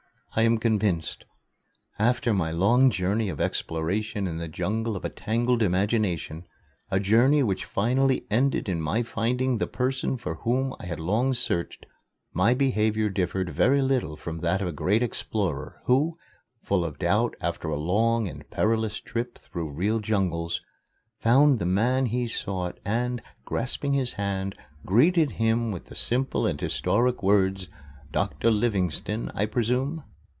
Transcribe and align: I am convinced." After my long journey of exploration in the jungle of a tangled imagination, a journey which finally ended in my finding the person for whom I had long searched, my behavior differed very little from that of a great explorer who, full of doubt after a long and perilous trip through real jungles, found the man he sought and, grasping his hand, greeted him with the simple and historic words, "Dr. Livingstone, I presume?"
I 0.33 0.43
am 0.43 0.59
convinced." 0.59 1.25
After 1.99 2.33
my 2.33 2.51
long 2.51 2.89
journey 2.89 3.27
of 3.27 3.41
exploration 3.41 4.27
in 4.27 4.37
the 4.37 4.47
jungle 4.47 4.95
of 4.95 5.03
a 5.03 5.09
tangled 5.09 5.61
imagination, 5.61 6.45
a 6.89 7.01
journey 7.01 7.43
which 7.43 7.65
finally 7.65 8.27
ended 8.31 8.69
in 8.69 8.79
my 8.79 9.03
finding 9.03 9.57
the 9.57 9.67
person 9.67 10.15
for 10.15 10.35
whom 10.35 10.73
I 10.79 10.85
had 10.85 11.01
long 11.01 11.33
searched, 11.33 11.85
my 12.31 12.53
behavior 12.53 13.09
differed 13.09 13.49
very 13.49 13.81
little 13.81 14.15
from 14.15 14.37
that 14.37 14.61
of 14.61 14.69
a 14.69 14.71
great 14.71 15.03
explorer 15.03 15.81
who, 15.83 16.17
full 16.63 16.85
of 16.85 16.97
doubt 16.97 17.35
after 17.41 17.67
a 17.67 17.75
long 17.75 18.29
and 18.29 18.49
perilous 18.49 19.01
trip 19.01 19.37
through 19.37 19.69
real 19.73 19.99
jungles, 19.99 20.61
found 21.19 21.59
the 21.59 21.65
man 21.65 22.05
he 22.05 22.25
sought 22.25 22.79
and, 22.85 23.21
grasping 23.43 23.91
his 23.91 24.13
hand, 24.13 24.55
greeted 24.85 25.33
him 25.33 25.73
with 25.73 25.87
the 25.87 25.93
simple 25.95 26.47
and 26.47 26.61
historic 26.61 27.21
words, 27.21 27.67
"Dr. 28.13 28.49
Livingstone, 28.49 29.29
I 29.35 29.45
presume?" 29.45 30.05